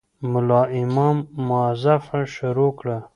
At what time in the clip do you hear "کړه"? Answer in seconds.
2.79-2.97